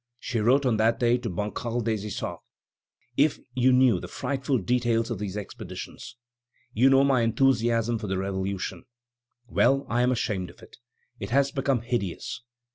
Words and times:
She 0.19 0.39
wrote 0.39 0.65
on 0.65 0.77
that 0.77 0.99
day 0.99 1.19
to 1.19 1.29
Bancal 1.29 1.79
des 1.81 2.07
Issarts: 2.07 2.41
"If 3.17 3.37
you 3.53 3.71
knew 3.71 3.99
the 3.99 4.07
frightful 4.07 4.57
details 4.57 5.11
of 5.11 5.19
these 5.19 5.37
expeditions.... 5.37 6.17
You 6.73 6.89
know 6.89 7.03
my 7.03 7.21
enthusiasm 7.21 7.99
for 7.99 8.07
the 8.07 8.17
Revolution; 8.17 8.85
well, 9.45 9.85
I 9.91 10.01
am 10.01 10.11
ashamed 10.11 10.49
of 10.49 10.63
it; 10.63 10.77
it 11.19 11.29
has 11.29 11.51
become 11.51 11.81
hideous. 11.81 12.41